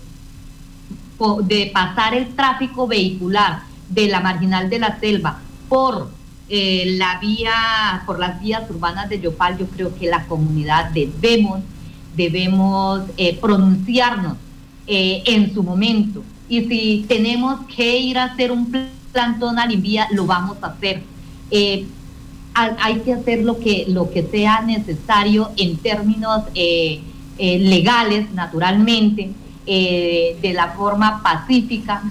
de 1.46 1.72
pasar 1.74 2.16
el 2.16 2.36
tráfico 2.36 2.88
vehicular 2.88 3.64
de 3.88 4.08
la 4.08 4.20
marginal 4.20 4.70
de 4.70 4.80
la 4.80 5.00
selva 5.00 5.40
por 5.70 6.10
eh, 6.50 6.96
la 6.98 7.20
vía, 7.20 8.04
por 8.06 8.20
las 8.20 8.42
vías 8.42 8.70
urbanas 8.70 9.10
de 9.10 9.20
Yopal, 9.20 9.58
yo 9.58 9.68
creo 9.68 9.96
que 9.98 10.08
la 10.08 10.26
comunidad 10.26 10.92
debemos, 10.92 11.60
debemos 12.16 13.04
pronunciarnos 13.42 14.38
en 14.86 15.54
su 15.54 15.64
momento. 15.64 16.24
Y 16.50 16.66
si 16.66 17.06
tenemos 17.08 17.62
que 17.74 17.98
ir 17.98 18.18
a 18.18 18.26
hacer 18.26 18.52
un 18.52 18.70
plan 18.70 18.90
plantón 19.14 19.60
alimpia 19.60 20.08
lo 20.12 20.26
vamos 20.26 20.58
a 20.62 20.68
hacer. 20.68 21.04
Eh, 21.52 21.86
hay 22.56 23.00
que 23.00 23.14
hacer 23.14 23.44
lo 23.44 23.60
que, 23.60 23.86
lo 23.88 24.12
que 24.12 24.24
sea 24.24 24.62
necesario 24.62 25.52
en 25.58 25.78
términos 25.78 26.44
eh, 26.54 27.00
eh, 27.38 27.60
legales, 27.60 28.32
naturalmente, 28.34 29.32
de 29.66 30.52
la 30.54 30.74
forma 30.74 31.24
pacífica, 31.24 32.04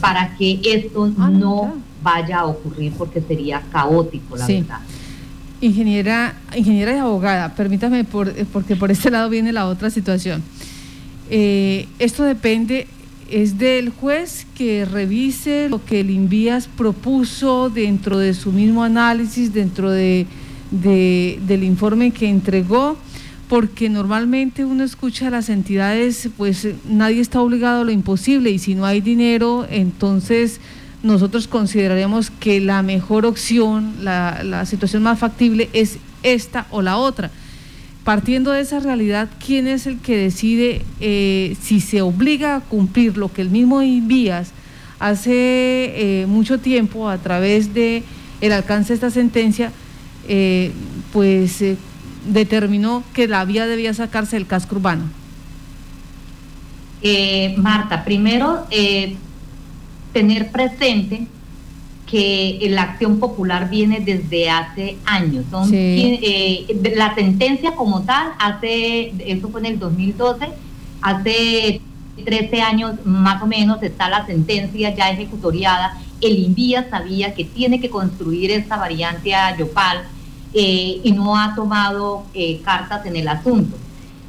para 0.00 0.34
que 0.36 0.58
esto 0.64 1.12
ah, 1.18 1.28
no 1.30 1.74
vaya 2.02 2.40
a 2.40 2.46
ocurrir, 2.46 2.92
porque 2.92 3.20
sería 3.20 3.62
caótico, 3.70 4.36
la 4.36 4.46
verdad. 4.46 4.80
Ingeniera, 5.60 6.34
ingeniera 6.56 6.94
y 6.94 6.98
abogada, 6.98 7.54
permítame, 7.54 8.04
por, 8.04 8.32
porque 8.46 8.74
por 8.74 8.90
este 8.90 9.10
lado 9.10 9.30
viene 9.30 9.52
la 9.52 9.66
otra 9.66 9.90
situación. 9.90 10.42
esto 11.30 12.24
depende 12.24 12.88
es 13.32 13.56
del 13.56 13.88
juez 13.88 14.46
que 14.54 14.84
revise 14.84 15.70
lo 15.70 15.82
que 15.82 16.00
el 16.00 16.10
Invías 16.10 16.68
propuso 16.68 17.70
dentro 17.70 18.18
de 18.18 18.34
su 18.34 18.52
mismo 18.52 18.84
análisis, 18.84 19.54
dentro 19.54 19.90
de, 19.90 20.26
del 20.70 21.64
informe 21.64 22.10
que 22.10 22.28
entregó, 22.28 22.98
porque 23.48 23.88
normalmente 23.88 24.66
uno 24.66 24.84
escucha 24.84 25.28
a 25.28 25.30
las 25.30 25.48
entidades, 25.48 26.28
pues 26.36 26.68
nadie 26.86 27.22
está 27.22 27.40
obligado 27.40 27.80
a 27.80 27.84
lo 27.84 27.90
imposible 27.90 28.50
y 28.50 28.58
si 28.58 28.74
no 28.74 28.84
hay 28.84 29.00
dinero, 29.00 29.66
entonces 29.70 30.60
nosotros 31.02 31.48
consideraremos 31.48 32.30
que 32.30 32.60
la 32.60 32.82
mejor 32.82 33.26
opción, 33.26 33.96
la, 34.02 34.64
situación 34.66 35.02
más 35.02 35.18
factible 35.18 35.68
es 35.72 35.98
esta 36.22 36.66
o 36.70 36.82
la 36.82 36.96
otra 36.96 37.30
partiendo 38.04 38.50
de 38.50 38.60
esa 38.60 38.80
realidad, 38.80 39.28
¿quién 39.44 39.68
es 39.68 39.86
el 39.86 39.98
que 40.00 40.16
decide 40.16 40.82
eh, 41.00 41.56
si 41.62 41.80
se 41.80 42.02
obliga 42.02 42.56
a 42.56 42.60
cumplir 42.60 43.16
lo 43.16 43.32
que 43.32 43.42
el 43.42 43.50
mismo 43.50 43.80
Invías 43.80 44.50
hace 44.98 45.32
eh, 46.22 46.26
mucho 46.26 46.58
tiempo 46.58 47.08
a 47.08 47.18
través 47.18 47.74
de 47.74 48.02
el 48.40 48.52
alcance 48.52 48.88
de 48.88 48.94
esta 48.94 49.10
sentencia, 49.10 49.70
eh, 50.26 50.72
pues 51.12 51.62
determinó 52.26 53.04
que 53.14 53.28
la 53.28 53.44
vía 53.44 53.68
debía 53.68 53.94
sacarse 53.94 54.34
del 54.34 54.46
casco 54.46 54.76
urbano? 54.76 55.04
Marta, 57.56 58.04
primero 58.04 58.66
tener 60.12 60.50
presente 60.50 61.26
que 62.06 62.58
la 62.70 62.82
acción 62.82 63.18
popular 63.18 63.70
viene 63.70 64.00
desde 64.00 64.50
hace 64.50 64.98
años. 65.06 65.46
Son, 65.50 65.70
eh, 65.72 66.66
la 66.94 67.14
sentencia 67.14 67.72
como 67.74 68.02
tal, 68.02 68.32
hace, 68.38 69.14
eso 69.26 69.48
fue 69.48 69.60
en 69.60 69.66
el 69.66 69.78
2012, 69.78 70.48
hace 71.00 71.80
13 72.22 72.60
años 72.60 72.94
más 73.04 73.42
o 73.42 73.46
menos 73.46 73.82
está 73.82 74.10
la 74.10 74.26
sentencia 74.26 74.94
ya 74.94 75.10
ejecutoriada. 75.10 75.98
El 76.20 76.38
INVIA 76.38 76.88
sabía 76.90 77.34
que 77.34 77.44
tiene 77.44 77.80
que 77.80 77.88
construir 77.88 78.50
esta 78.50 78.76
variante 78.76 79.34
a 79.34 79.56
Yopal 79.56 80.02
eh, 80.52 81.00
y 81.02 81.12
no 81.12 81.38
ha 81.38 81.54
tomado 81.54 82.24
eh, 82.34 82.60
cartas 82.62 83.06
en 83.06 83.16
el 83.16 83.28
asunto. 83.28 83.76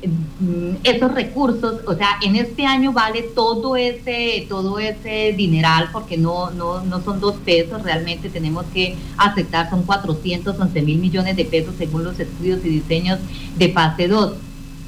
Mm, 0.05 0.75
esos 0.83 1.13
recursos, 1.13 1.81
o 1.87 1.95
sea, 1.95 2.17
en 2.21 2.35
este 2.35 2.65
año 2.65 2.91
vale 2.91 3.21
todo 3.21 3.77
ese, 3.77 4.45
todo 4.49 4.77
ese 4.79 5.33
dineral, 5.37 5.89
porque 5.93 6.17
no, 6.17 6.51
no, 6.51 6.83
no 6.83 7.01
son 7.01 7.21
dos 7.21 7.35
pesos, 7.45 7.83
realmente 7.83 8.29
tenemos 8.29 8.65
que 8.73 8.95
aceptar, 9.17 9.69
son 9.69 9.83
411 9.83 10.81
mil 10.81 10.97
millones 10.97 11.37
de 11.37 11.45
pesos 11.45 11.75
según 11.77 12.03
los 12.03 12.19
estudios 12.19 12.59
y 12.65 12.69
diseños 12.69 13.19
de 13.57 13.71
fase 13.71 14.07
2. 14.07 14.33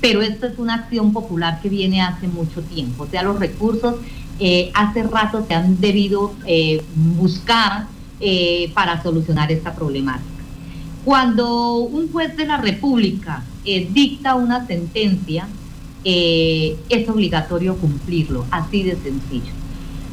Pero 0.02 0.22
esto 0.22 0.48
es 0.48 0.60
una 0.60 0.76
acción 0.76 1.14
popular 1.14 1.62
que 1.62 1.70
viene 1.70 2.02
hace 2.02 2.28
mucho 2.28 2.62
tiempo, 2.62 3.04
o 3.04 3.08
sea, 3.08 3.24
los 3.24 3.40
recursos 3.40 3.96
eh, 4.40 4.70
hace 4.74 5.04
rato 5.04 5.46
se 5.48 5.54
han 5.54 5.80
debido 5.80 6.34
eh, 6.46 6.84
buscar 6.96 7.88
eh, 8.20 8.70
para 8.74 9.02
solucionar 9.02 9.50
esta 9.52 9.74
problemática. 9.74 10.26
Cuando 11.06 11.78
un 11.78 12.12
juez 12.12 12.36
de 12.36 12.46
la 12.46 12.58
República 12.58 13.44
eh, 13.66 13.88
dicta 13.92 14.36
una 14.36 14.66
sentencia, 14.68 15.48
eh, 16.04 16.78
es 16.90 17.10
obligatorio 17.10 17.76
cumplirlo, 17.78 18.46
así 18.52 18.84
de 18.84 18.96
sencillo. 18.96 19.52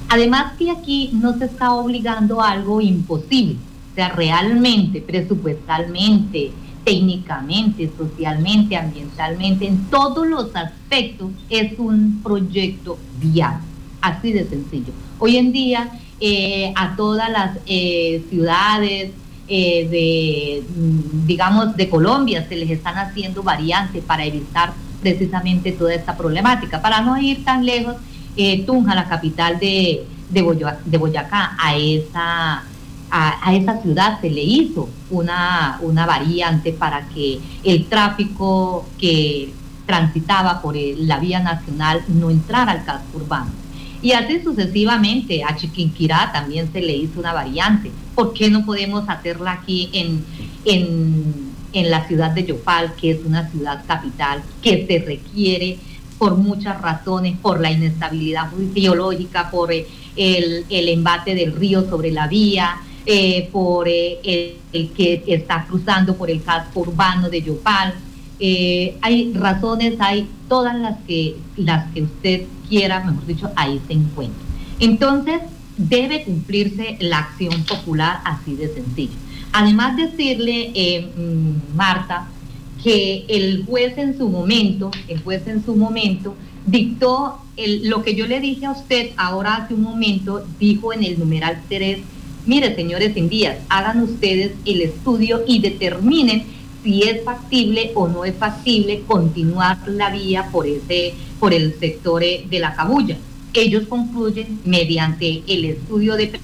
Además 0.08 0.54
que 0.58 0.70
aquí 0.70 1.10
no 1.12 1.36
se 1.38 1.46
está 1.46 1.74
obligando 1.74 2.40
a 2.40 2.50
algo 2.50 2.80
imposible, 2.80 3.56
o 3.92 3.94
sea, 3.94 4.08
realmente, 4.10 5.02
presupuestalmente, 5.02 6.50
técnicamente, 6.84 7.90
socialmente, 7.96 8.76
ambientalmente, 8.76 9.66
en 9.66 9.84
todos 9.90 10.26
los 10.26 10.54
aspectos 10.56 11.30
es 11.50 11.78
un 11.78 12.20
proyecto 12.22 12.98
viable, 13.20 13.64
así 14.00 14.32
de 14.32 14.48
sencillo. 14.48 14.92
Hoy 15.18 15.36
en 15.36 15.52
día 15.52 15.90
eh, 16.20 16.72
a 16.74 16.96
todas 16.96 17.30
las 17.30 17.58
ciudades, 18.30 19.12
eh, 19.48 19.88
de, 19.90 20.62
mm, 20.76 21.26
digamos, 21.26 21.76
de 21.76 21.88
Colombia 21.88 22.46
se 22.48 22.56
les 22.56 22.70
están 22.70 22.96
haciendo 22.96 23.42
variantes 23.42 24.02
para 24.04 24.24
evitar 24.24 24.72
precisamente 25.00 25.72
toda 25.72 25.94
esta 25.94 26.16
problemática. 26.16 26.80
Para 26.80 27.00
no 27.00 27.18
ir 27.18 27.44
tan 27.44 27.66
lejos, 27.66 27.96
eh, 28.36 28.64
Tunja, 28.64 28.94
la 28.94 29.08
capital 29.08 29.58
de, 29.58 30.06
de, 30.30 30.98
Boyacá, 30.98 31.56
a 31.58 31.76
esa, 31.76 32.62
a, 33.10 33.54
esa 33.54 33.82
ciudad 33.82 34.20
se 34.20 34.30
le 34.30 34.42
hizo 34.42 34.88
una, 35.10 35.78
una 35.82 36.06
variante 36.06 36.72
para 36.72 37.06
que 37.08 37.40
el 37.64 37.86
tráfico 37.86 38.86
que 38.98 39.52
transitaba 39.86 40.62
por 40.62 40.76
la 40.76 41.18
vía 41.18 41.40
nacional 41.40 42.02
no 42.08 42.30
entrara 42.30 42.72
al 42.72 42.84
casco 42.84 43.18
urbano. 43.18 43.61
Y 44.02 44.12
así 44.12 44.42
sucesivamente, 44.42 45.44
a 45.44 45.56
Chiquinquirá 45.56 46.30
también 46.32 46.70
se 46.72 46.80
le 46.80 46.96
hizo 46.96 47.20
una 47.20 47.32
variante. 47.32 47.90
¿Por 48.16 48.34
qué 48.34 48.50
no 48.50 48.66
podemos 48.66 49.08
hacerla 49.08 49.52
aquí 49.52 49.90
en, 49.92 50.24
en, 50.64 51.90
la 51.90 52.06
ciudad 52.06 52.32
de 52.32 52.44
Yopal, 52.44 52.94
que 52.96 53.12
es 53.12 53.24
una 53.24 53.48
ciudad 53.48 53.84
capital, 53.86 54.42
que 54.60 54.86
se 54.86 54.98
requiere 54.98 55.78
por 56.18 56.36
muchas 56.36 56.80
razones, 56.80 57.38
por 57.38 57.60
la 57.60 57.70
inestabilidad 57.70 58.50
geológica, 58.74 59.50
por 59.50 59.72
eh, 59.72 59.86
el, 60.16 60.64
el 60.68 60.88
embate 60.88 61.34
del 61.34 61.52
río 61.52 61.88
sobre 61.88 62.10
la 62.10 62.26
vía, 62.26 62.76
eh, 63.04 63.48
por 63.50 63.88
eh, 63.88 64.20
el, 64.72 64.90
que 64.90 65.24
está 65.26 65.64
cruzando 65.64 66.16
por 66.16 66.30
el 66.30 66.42
casco 66.42 66.80
urbano 66.80 67.28
de 67.28 67.42
Yopal. 67.42 67.94
Eh, 68.44 68.96
hay 69.02 69.32
razones, 69.34 69.94
hay 70.00 70.28
todas 70.48 70.76
las 70.76 70.98
que, 71.06 71.36
las 71.56 71.92
que 71.92 72.02
usted 72.02 72.42
quiera, 72.68 73.04
mejor 73.04 73.24
dicho, 73.24 73.50
ahí 73.54 73.80
se 73.86 73.92
encuentra. 73.92 74.42
Entonces, 74.80 75.40
debe 75.76 76.24
cumplirse 76.24 76.96
la 76.98 77.18
acción 77.18 77.62
popular 77.62 78.20
así 78.24 78.56
de 78.56 78.74
sencillo. 78.74 79.12
Además 79.52 79.96
decirle, 79.96 80.72
mm, 81.16 81.76
Marta, 81.76 82.26
que 82.82 83.24
el 83.28 83.64
juez 83.64 83.96
en 83.96 84.18
su 84.18 84.28
momento, 84.28 84.90
el 85.06 85.22
juez 85.22 85.46
en 85.46 85.64
su 85.64 85.76
momento, 85.76 86.34
dictó 86.66 87.38
lo 87.84 88.02
que 88.02 88.16
yo 88.16 88.26
le 88.26 88.40
dije 88.40 88.66
a 88.66 88.72
usted 88.72 89.10
ahora 89.16 89.54
hace 89.54 89.74
un 89.74 89.82
momento, 89.82 90.44
dijo 90.58 90.92
en 90.92 91.04
el 91.04 91.16
numeral 91.16 91.62
3 91.68 91.98
Mire, 92.44 92.74
señores 92.74 93.16
indías, 93.16 93.58
hagan 93.68 94.02
ustedes 94.02 94.52
el 94.64 94.82
estudio 94.82 95.42
y 95.46 95.60
determinen 95.60 96.42
si 96.82 97.02
es 97.02 97.24
factible 97.24 97.92
o 97.94 98.08
no 98.08 98.24
es 98.24 98.34
factible 98.34 99.02
continuar 99.06 99.78
la 99.86 100.10
vía 100.10 100.48
por 100.50 100.66
ese 100.66 101.14
por 101.38 101.54
el 101.54 101.78
sector 101.78 102.22
eh, 102.22 102.46
de 102.48 102.58
la 102.60 102.74
cabulla. 102.74 103.16
Ellos 103.52 103.86
concluyen 103.88 104.60
mediante 104.64 105.42
el 105.46 105.64
estudio 105.64 106.14
de, 106.16 106.40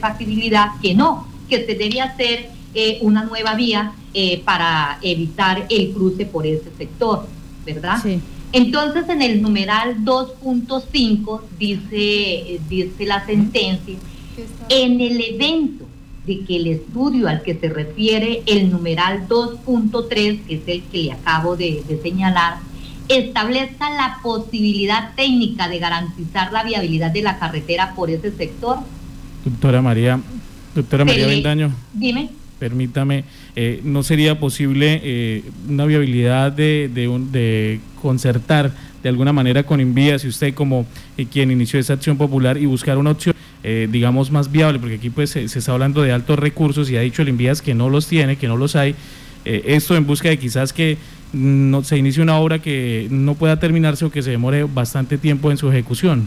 factibilidad 0.00 0.68
que 0.80 0.94
no, 0.94 1.26
que 1.48 1.66
se 1.66 1.74
debe 1.74 2.00
hacer 2.00 2.50
eh, 2.74 2.98
una 3.00 3.24
nueva 3.24 3.54
vía 3.54 3.92
eh, 4.14 4.40
para 4.44 4.98
evitar 5.02 5.66
el 5.68 5.92
cruce 5.92 6.24
por 6.26 6.46
ese 6.46 6.70
sector, 6.78 7.26
¿verdad? 7.66 7.98
Sí. 8.02 8.20
Entonces 8.52 9.08
en 9.08 9.22
el 9.22 9.42
numeral 9.42 10.04
2.5 10.04 11.40
dice, 11.58 12.60
dice 12.68 13.06
la 13.06 13.24
sentencia 13.24 13.96
en 14.68 15.00
el 15.00 15.20
evento 15.20 15.86
de 16.26 16.40
que 16.40 16.56
el 16.56 16.66
estudio 16.68 17.28
al 17.28 17.42
que 17.42 17.54
se 17.54 17.68
refiere 17.68 18.42
el 18.46 18.70
numeral 18.70 19.26
2.3, 19.28 20.44
que 20.46 20.54
es 20.54 20.62
el 20.66 20.82
que 20.84 20.98
le 20.98 21.12
acabo 21.12 21.56
de, 21.56 21.82
señalar, 22.02 22.58
establezca 23.08 23.90
la 23.90 24.18
posibilidad 24.22 25.14
técnica 25.16 25.68
de 25.68 25.78
garantizar 25.78 26.52
la 26.52 26.62
viabilidad 26.62 27.10
de 27.10 27.22
la 27.22 27.38
carretera 27.38 27.94
por 27.94 28.10
ese 28.10 28.30
sector. 28.30 28.78
Doctora 29.44 29.82
María, 29.82 30.20
doctora 30.74 31.04
María 31.04 31.26
Bendaño. 31.26 31.72
Dime. 31.92 32.30
Permítame, 32.60 33.24
eh, 33.56 33.80
¿no 33.82 34.04
sería 34.04 34.38
posible 34.38 35.00
eh, 35.02 35.42
una 35.68 35.84
viabilidad 35.84 36.52
de, 36.52 36.88
de, 36.94 37.80
concertar 38.00 38.70
de 39.02 39.08
alguna 39.08 39.32
manera 39.32 39.64
con 39.64 39.80
Envía, 39.80 40.16
si 40.20 40.28
usted 40.28 40.54
como 40.54 40.86
eh, 41.16 41.26
quien 41.26 41.50
inició 41.50 41.80
esa 41.80 41.94
acción 41.94 42.16
popular 42.16 42.56
y 42.56 42.66
buscar 42.66 42.98
una 42.98 43.10
opción? 43.10 43.31
Eh, 43.64 43.86
digamos, 43.88 44.32
más 44.32 44.50
viable, 44.50 44.80
porque 44.80 44.96
aquí 44.96 45.08
pues 45.08 45.30
se, 45.30 45.44
está 45.44 45.72
hablando 45.72 46.02
de 46.02 46.10
altos 46.10 46.36
recursos 46.36 46.90
y 46.90 46.96
ha 46.96 47.00
dicho 47.00 47.22
el 47.22 47.28
Envías 47.28 47.62
que 47.62 47.74
no 47.74 47.88
los 47.88 48.08
tiene, 48.08 48.36
que 48.36 48.48
no 48.48 48.56
los 48.56 48.74
hay. 48.74 48.96
Eh, 49.44 49.62
esto 49.66 49.94
en 49.94 50.04
busca 50.04 50.28
de 50.28 50.38
quizás 50.38 50.72
que 50.72 50.98
no, 51.32 51.84
se 51.84 51.96
inicie 51.96 52.22
una 52.22 52.38
obra 52.38 52.58
que 52.58 53.06
no 53.10 53.34
pueda 53.34 53.60
terminarse 53.60 54.04
o 54.04 54.10
que 54.10 54.20
se 54.22 54.30
demore 54.30 54.64
bastante 54.64 55.16
tiempo 55.16 55.50
en 55.52 55.58
su 55.58 55.70
ejecución. 55.70 56.26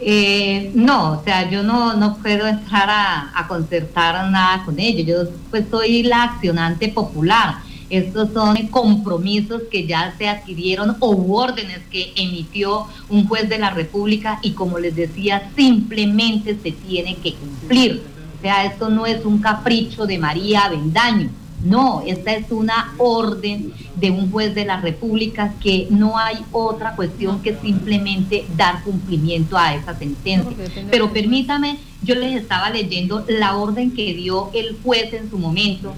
Eh, 0.00 0.70
no, 0.74 1.18
o 1.18 1.24
sea, 1.24 1.50
yo 1.50 1.64
no, 1.64 1.94
no 1.94 2.18
puedo 2.18 2.46
entrar 2.46 2.88
a, 2.88 3.32
a 3.34 3.48
concertar 3.48 4.30
nada 4.30 4.64
con 4.64 4.78
ellos. 4.78 5.04
Yo 5.04 5.30
pues 5.50 5.64
soy 5.68 6.04
la 6.04 6.22
accionante 6.22 6.88
popular. 6.88 7.56
Estos 7.88 8.32
son 8.32 8.56
compromisos 8.68 9.62
que 9.70 9.86
ya 9.86 10.14
se 10.18 10.28
adquirieron 10.28 10.96
o 10.98 11.38
órdenes 11.38 11.80
que 11.90 12.12
emitió 12.16 12.86
un 13.08 13.28
juez 13.28 13.48
de 13.48 13.58
la 13.58 13.70
República 13.70 14.40
y 14.42 14.52
como 14.52 14.78
les 14.78 14.96
decía, 14.96 15.50
simplemente 15.56 16.56
se 16.60 16.72
tiene 16.72 17.16
que 17.16 17.34
cumplir. 17.34 18.02
O 18.38 18.42
sea, 18.42 18.64
esto 18.64 18.88
no 18.88 19.06
es 19.06 19.24
un 19.24 19.38
capricho 19.38 20.06
de 20.06 20.18
María 20.18 20.68
Bendaño. 20.68 21.30
No, 21.64 22.02
esta 22.06 22.34
es 22.34 22.50
una 22.50 22.94
orden 22.98 23.72
de 23.96 24.10
un 24.10 24.30
juez 24.30 24.54
de 24.54 24.66
la 24.66 24.80
República 24.80 25.54
que 25.60 25.86
no 25.90 26.18
hay 26.18 26.36
otra 26.52 26.94
cuestión 26.94 27.40
que 27.40 27.56
simplemente 27.56 28.44
dar 28.56 28.84
cumplimiento 28.84 29.56
a 29.56 29.74
esa 29.74 29.98
sentencia. 29.98 30.54
Pero 30.90 31.12
permítame, 31.12 31.78
yo 32.02 32.14
les 32.14 32.36
estaba 32.40 32.68
leyendo 32.70 33.24
la 33.26 33.56
orden 33.56 33.92
que 33.92 34.14
dio 34.14 34.50
el 34.52 34.76
juez 34.82 35.12
en 35.14 35.30
su 35.30 35.38
momento 35.38 35.94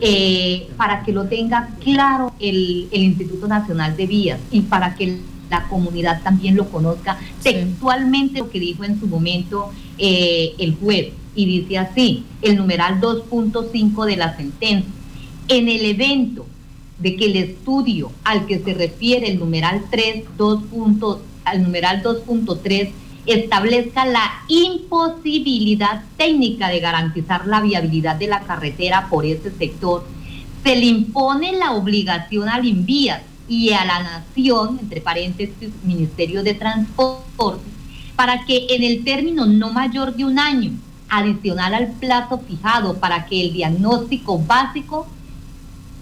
eh, 0.00 0.68
para 0.76 1.02
que 1.02 1.12
lo 1.12 1.24
tenga 1.24 1.70
claro 1.82 2.32
el, 2.38 2.88
Instituto 2.92 3.48
Nacional 3.48 3.96
de 3.96 4.06
Vías 4.06 4.40
y 4.50 4.62
para 4.62 4.94
que 4.94 5.18
la 5.50 5.66
comunidad 5.68 6.22
también 6.22 6.56
lo 6.56 6.68
conozca 6.68 7.18
textualmente 7.42 8.40
lo 8.40 8.50
que 8.50 8.60
dijo 8.60 8.84
en 8.84 9.00
su 9.00 9.06
momento 9.06 9.70
eh, 9.96 10.54
el 10.58 10.76
juez. 10.76 11.12
Y 11.34 11.46
dice 11.46 11.78
así, 11.78 12.24
el 12.42 12.56
numeral 12.56 13.00
2.5 13.00 14.04
de 14.06 14.16
la 14.16 14.36
sentencia. 14.36 14.90
En 15.46 15.68
el 15.68 15.84
evento 15.84 16.46
de 16.98 17.16
que 17.16 17.26
el 17.26 17.36
estudio 17.36 18.10
al 18.24 18.46
que 18.46 18.58
se 18.58 18.74
refiere 18.74 19.28
el 19.30 19.38
numeral 19.38 19.84
3, 19.90 20.24
2. 20.36 20.62
al 21.44 21.62
numeral 21.62 22.02
2.3 22.02 22.90
establezca 23.28 24.04
la 24.06 24.42
imposibilidad 24.48 26.02
técnica 26.16 26.68
de 26.68 26.80
garantizar 26.80 27.46
la 27.46 27.60
viabilidad 27.60 28.16
de 28.16 28.26
la 28.26 28.40
carretera 28.40 29.08
por 29.08 29.24
ese 29.24 29.50
sector, 29.50 30.06
se 30.64 30.76
le 30.76 30.86
impone 30.86 31.52
la 31.52 31.72
obligación 31.72 32.48
al 32.48 32.66
INVIAS 32.66 33.22
y 33.48 33.72
a 33.72 33.84
la 33.84 34.02
Nación, 34.02 34.78
entre 34.80 35.00
paréntesis, 35.00 35.70
Ministerio 35.84 36.42
de 36.42 36.54
Transporte, 36.54 37.62
para 38.16 38.44
que 38.44 38.66
en 38.70 38.82
el 38.82 39.04
término 39.04 39.46
no 39.46 39.72
mayor 39.72 40.14
de 40.14 40.24
un 40.24 40.38
año, 40.38 40.72
adicional 41.08 41.74
al 41.74 41.92
plazo 41.92 42.38
fijado 42.38 42.98
para 42.98 43.26
que 43.26 43.40
el 43.40 43.52
diagnóstico 43.52 44.38
básico 44.38 45.06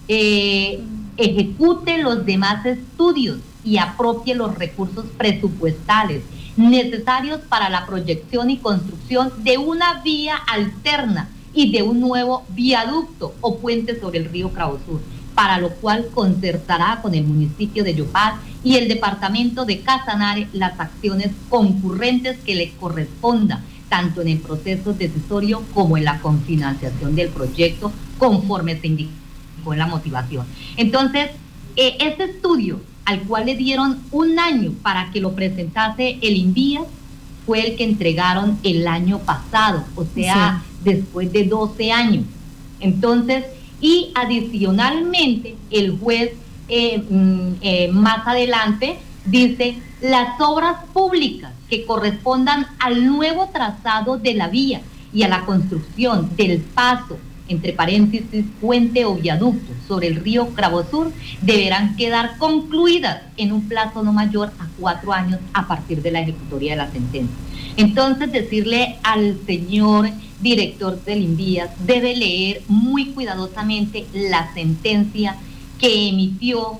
eh, 0.07 0.81
ejecute 1.15 1.97
los 1.99 2.25
demás 2.25 2.65
estudios 2.65 3.39
y 3.63 3.77
apropie 3.77 4.35
los 4.35 4.55
recursos 4.55 5.05
presupuestales 5.17 6.23
necesarios 6.57 7.41
para 7.41 7.69
la 7.69 7.85
proyección 7.85 8.49
y 8.49 8.57
construcción 8.57 9.31
de 9.43 9.57
una 9.57 10.01
vía 10.01 10.35
alterna 10.35 11.29
y 11.53 11.71
de 11.71 11.83
un 11.83 11.99
nuevo 11.99 12.43
viaducto 12.49 13.33
o 13.41 13.57
puente 13.57 13.99
sobre 13.99 14.19
el 14.19 14.25
río 14.25 14.51
Sur, 14.85 15.01
para 15.33 15.59
lo 15.59 15.69
cual 15.69 16.07
concertará 16.13 16.99
con 17.01 17.15
el 17.15 17.23
municipio 17.23 17.83
de 17.83 17.95
Yopal 17.95 18.33
y 18.63 18.75
el 18.75 18.87
departamento 18.87 19.65
de 19.65 19.81
Casanare 19.81 20.47
las 20.53 20.79
acciones 20.79 21.31
concurrentes 21.49 22.37
que 22.39 22.55
le 22.55 22.71
corresponda, 22.71 23.63
tanto 23.89 24.21
en 24.21 24.27
el 24.29 24.39
proceso 24.39 24.93
decisorio 24.93 25.63
como 25.73 25.97
en 25.97 26.05
la 26.05 26.19
confinanciación 26.19 27.15
del 27.15 27.29
proyecto, 27.29 27.91
conforme 28.17 28.79
se 28.79 28.87
indicó 28.87 29.73
en 29.73 29.79
la 29.79 29.87
motivación. 29.87 30.45
Entonces, 30.75 31.31
eh, 31.75 31.97
este 31.99 32.25
estudio 32.25 32.81
al 33.07 33.21
cual 33.21 33.45
le 33.45 33.55
dieron 33.55 34.01
un 34.11 34.37
año 34.37 34.73
para 34.83 35.09
que 35.11 35.21
lo 35.21 35.33
presentase 35.33 36.19
el 36.21 36.35
INVIAS, 36.35 36.83
fue 37.45 37.65
el 37.65 37.77
que 37.77 37.85
entregaron 37.85 38.59
el 38.63 38.85
año 38.85 39.19
pasado, 39.19 39.85
o 39.95 40.03
sea, 40.03 40.61
después 40.83 41.31
de 41.31 41.45
12 41.45 41.93
años. 41.93 42.25
Entonces, 42.81 43.45
y 43.79 44.11
adicionalmente, 44.13 45.55
el 45.71 45.97
juez 45.97 46.33
eh, 46.67 47.01
mm, 47.09 47.51
eh, 47.61 47.89
más 47.93 48.27
adelante 48.27 48.97
dice, 49.25 49.77
las 50.01 50.41
obras 50.41 50.83
públicas 50.91 51.53
que 51.69 51.85
correspondan 51.85 52.67
al 52.77 53.05
nuevo 53.05 53.47
trazado 53.53 54.17
de 54.17 54.33
la 54.33 54.49
vía 54.49 54.81
y 55.13 55.23
a 55.23 55.29
la 55.29 55.45
construcción 55.45 56.29
del 56.35 56.59
paso 56.59 57.17
entre 57.47 57.73
paréntesis, 57.73 58.45
puente 58.59 59.05
o 59.05 59.15
viaducto 59.15 59.73
sobre 59.87 60.07
el 60.07 60.17
río 60.17 60.49
Sur, 60.91 61.11
deberán 61.41 61.95
quedar 61.95 62.37
concluidas 62.37 63.21
en 63.37 63.51
un 63.51 63.67
plazo 63.67 64.03
no 64.03 64.13
mayor 64.13 64.51
a 64.59 64.67
cuatro 64.79 65.13
años 65.13 65.39
a 65.53 65.67
partir 65.67 66.01
de 66.01 66.11
la 66.11 66.21
ejecutoria 66.21 66.71
de 66.71 66.77
la 66.77 66.91
sentencia. 66.91 67.35
Entonces, 67.77 68.31
decirle 68.31 68.97
al 69.03 69.37
señor 69.45 70.09
director 70.41 71.03
del 71.03 71.23
INVIAS, 71.23 71.71
debe 71.85 72.15
leer 72.15 72.61
muy 72.67 73.07
cuidadosamente 73.07 74.05
la 74.13 74.53
sentencia 74.53 75.35
que 75.79 76.09
emitió 76.09 76.79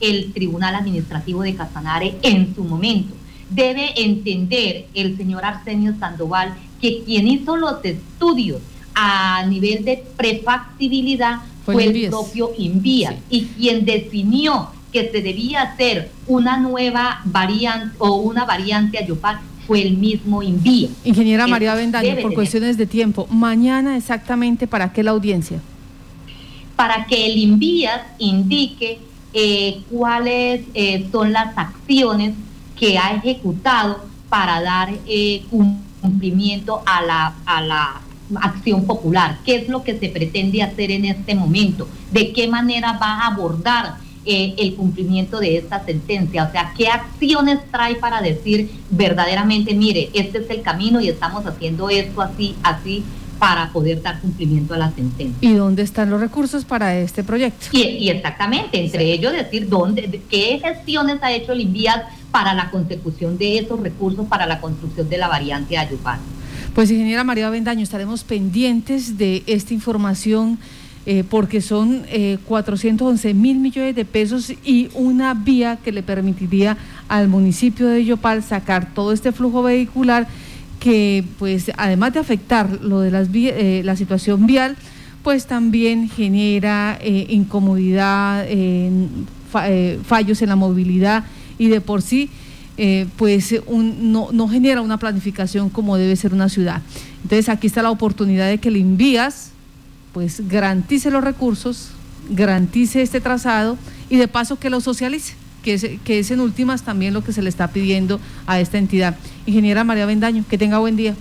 el 0.00 0.32
Tribunal 0.32 0.74
Administrativo 0.74 1.42
de 1.42 1.54
Casanare 1.54 2.16
en 2.22 2.54
su 2.54 2.64
momento. 2.64 3.14
Debe 3.50 4.02
entender 4.02 4.86
el 4.94 5.16
señor 5.16 5.44
Arsenio 5.44 5.94
Sandoval 5.98 6.54
que 6.80 7.02
quien 7.04 7.28
hizo 7.28 7.56
los 7.56 7.84
estudios 7.84 8.60
a 9.02 9.46
nivel 9.46 9.82
de 9.82 10.04
prefactibilidad 10.16 11.40
fue, 11.64 11.84
el 11.84 12.08
propio 12.10 12.50
Invía 12.58 13.18
y 13.30 13.46
quien 13.46 13.86
definió 13.86 14.68
que 14.92 15.10
se 15.10 15.22
debía 15.22 15.62
hacer 15.62 16.10
una 16.26 16.58
nueva 16.58 17.22
variante 17.24 17.96
o 17.98 18.16
una 18.16 18.44
variante 18.44 18.98
a 18.98 19.06
Yopal 19.06 19.40
fue 19.66 19.82
el 19.82 19.96
mismo 19.96 20.42
envío. 20.42 20.88
Ingeniera 21.04 21.46
María 21.46 21.74
Bendaño, 21.74 22.16
por 22.20 22.34
cuestiones 22.34 22.76
de 22.76 22.86
tiempo, 22.86 23.26
mañana 23.30 23.96
exactamente 23.96 24.66
para 24.66 24.92
qué 24.92 25.02
la 25.02 25.12
audiencia? 25.12 25.60
Para 26.76 27.06
que 27.06 27.26
el 27.26 27.38
INVIAS 27.38 28.02
indique 28.18 28.98
eh, 29.32 29.80
cuáles 29.90 30.62
eh, 30.74 31.06
son 31.10 31.32
las 31.32 31.56
acciones 31.56 32.34
que 32.78 32.98
ha 32.98 33.14
ejecutado 33.14 34.04
para 34.28 34.60
dar 34.60 34.90
eh, 35.06 35.42
cumplimiento 36.00 36.82
a 36.84 37.02
la, 37.02 37.34
a 37.46 37.62
la 37.62 38.00
acción 38.40 38.84
popular, 38.84 39.38
qué 39.44 39.56
es 39.56 39.68
lo 39.68 39.82
que 39.82 39.98
se 39.98 40.08
pretende 40.08 40.62
hacer 40.62 40.90
en 40.90 41.04
este 41.04 41.34
momento, 41.34 41.88
de 42.10 42.32
qué 42.32 42.48
manera 42.48 42.92
va 42.92 43.20
a 43.20 43.26
abordar 43.28 43.96
eh, 44.24 44.54
el 44.58 44.74
cumplimiento 44.74 45.40
de 45.40 45.56
esta 45.56 45.84
sentencia, 45.84 46.44
o 46.44 46.52
sea, 46.52 46.74
qué 46.76 46.88
acciones 46.88 47.58
trae 47.70 47.94
para 47.94 48.20
decir 48.20 48.70
verdaderamente, 48.90 49.74
mire, 49.74 50.10
este 50.12 50.38
es 50.38 50.50
el 50.50 50.62
camino 50.62 51.00
y 51.00 51.08
estamos 51.08 51.46
haciendo 51.46 51.88
esto 51.88 52.20
así, 52.20 52.54
así, 52.62 53.02
para 53.38 53.72
poder 53.72 54.02
dar 54.02 54.20
cumplimiento 54.20 54.74
a 54.74 54.76
la 54.76 54.92
sentencia. 54.92 55.36
¿Y 55.40 55.54
dónde 55.54 55.82
están 55.82 56.10
los 56.10 56.20
recursos 56.20 56.66
para 56.66 56.98
este 56.98 57.24
proyecto? 57.24 57.68
Y, 57.72 58.10
exactamente, 58.10 58.78
entre 58.78 59.10
ellos 59.10 59.32
decir 59.32 59.66
dónde, 59.66 60.20
qué 60.28 60.60
gestiones 60.62 61.22
ha 61.22 61.32
hecho 61.32 61.52
el 61.52 61.62
INVIAS 61.62 62.02
para 62.30 62.52
la 62.52 62.70
consecución 62.70 63.38
de 63.38 63.58
esos 63.58 63.80
recursos 63.80 64.26
para 64.28 64.44
la 64.44 64.60
construcción 64.60 65.08
de 65.08 65.16
la 65.16 65.28
variante 65.28 65.78
Ayupán. 65.78 66.20
Pues 66.74 66.88
ingeniera 66.92 67.24
María 67.24 67.50
Bendaño, 67.50 67.82
estaremos 67.82 68.22
pendientes 68.22 69.18
de 69.18 69.42
esta 69.46 69.74
información 69.74 70.56
eh, 71.04 71.24
porque 71.28 71.60
son 71.60 72.04
411 72.46 73.28
eh, 73.28 73.34
mil 73.34 73.58
millones 73.58 73.96
de 73.96 74.04
pesos 74.04 74.52
y 74.64 74.88
una 74.94 75.34
vía 75.34 75.78
que 75.82 75.90
le 75.90 76.04
permitiría 76.04 76.76
al 77.08 77.26
municipio 77.26 77.88
de 77.88 78.04
Yopal 78.04 78.44
sacar 78.44 78.94
todo 78.94 79.12
este 79.12 79.32
flujo 79.32 79.64
vehicular 79.64 80.28
que 80.78 81.24
pues 81.40 81.72
además 81.76 82.12
de 82.12 82.20
afectar 82.20 82.70
lo 82.80 83.00
de 83.00 83.10
las 83.10 83.28
eh, 83.34 83.82
la 83.84 83.96
situación 83.96 84.46
vial, 84.46 84.76
pues 85.24 85.46
también 85.46 86.08
genera 86.08 87.00
incomodidad, 87.02 88.46
fallos 90.04 90.40
en 90.40 90.48
la 90.48 90.56
movilidad 90.56 91.24
y 91.58 91.68
de 91.68 91.80
por 91.80 92.00
sí 92.00 92.30
eh, 92.82 93.06
pues 93.18 93.54
no, 93.68 94.28
no, 94.32 94.48
genera 94.48 94.80
una 94.80 94.96
planificación 94.96 95.68
como 95.68 95.98
debe 95.98 96.16
ser 96.16 96.32
una 96.32 96.48
ciudad. 96.48 96.80
Entonces 97.22 97.50
aquí 97.50 97.66
está 97.66 97.82
la 97.82 97.90
oportunidad 97.90 98.48
de 98.48 98.56
que 98.56 98.70
le 98.70 98.80
envías, 98.80 99.50
pues 100.14 100.48
garantice 100.48 101.10
los 101.10 101.22
recursos, 101.22 101.90
garantice 102.30 103.02
este 103.02 103.20
trazado 103.20 103.76
y 104.08 104.16
de 104.16 104.28
paso 104.28 104.58
que 104.58 104.70
lo 104.70 104.80
socialice, 104.80 105.34
que 105.62 105.74
es, 105.74 105.86
que 106.04 106.20
es 106.20 106.30
en 106.30 106.40
últimas 106.40 106.82
también 106.82 107.12
lo 107.12 107.22
que 107.22 107.34
se 107.34 107.42
le 107.42 107.50
está 107.50 107.68
pidiendo 107.68 108.18
a 108.46 108.60
esta 108.60 108.78
entidad. 108.78 109.14
Ingeniera 109.44 109.84
María 109.84 110.06
Bendaño, 110.06 110.42
que 110.48 110.56
tenga 110.56 110.78
buen 110.78 110.96
día. 110.96 111.14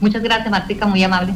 Muchas 0.00 0.22
gracias, 0.22 0.50
Martica, 0.50 0.86
muy 0.86 1.02
amable. 1.02 1.34